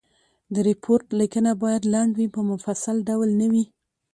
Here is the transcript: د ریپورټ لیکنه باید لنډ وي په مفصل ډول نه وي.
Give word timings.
د 0.53 0.55
ریپورټ 0.69 1.05
لیکنه 1.21 1.51
باید 1.63 1.83
لنډ 1.93 2.11
وي 2.15 2.27
په 2.35 2.41
مفصل 2.51 2.97
ډول 3.09 3.29
نه 3.41 3.47
وي. 3.51 3.65